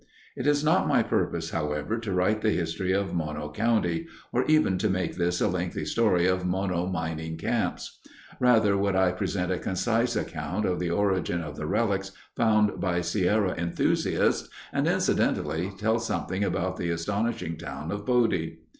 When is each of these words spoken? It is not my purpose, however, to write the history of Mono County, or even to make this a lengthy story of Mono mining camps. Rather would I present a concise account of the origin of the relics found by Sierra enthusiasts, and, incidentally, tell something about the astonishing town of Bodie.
It 0.35 0.47
is 0.47 0.63
not 0.63 0.87
my 0.87 1.03
purpose, 1.03 1.51
however, 1.51 1.95
to 1.99 2.11
write 2.11 2.41
the 2.41 2.49
history 2.49 2.91
of 2.91 3.13
Mono 3.13 3.51
County, 3.51 4.07
or 4.33 4.43
even 4.45 4.79
to 4.79 4.89
make 4.89 5.13
this 5.15 5.39
a 5.39 5.47
lengthy 5.47 5.85
story 5.85 6.25
of 6.25 6.43
Mono 6.43 6.87
mining 6.87 7.37
camps. 7.37 7.99
Rather 8.39 8.75
would 8.75 8.95
I 8.95 9.11
present 9.11 9.51
a 9.51 9.59
concise 9.59 10.15
account 10.15 10.65
of 10.65 10.79
the 10.79 10.89
origin 10.89 11.41
of 11.43 11.55
the 11.55 11.67
relics 11.67 12.13
found 12.35 12.79
by 12.81 13.01
Sierra 13.01 13.53
enthusiasts, 13.55 14.49
and, 14.73 14.87
incidentally, 14.87 15.71
tell 15.77 15.99
something 15.99 16.43
about 16.43 16.77
the 16.77 16.89
astonishing 16.89 17.55
town 17.55 17.91
of 17.91 18.03
Bodie. 18.03 18.57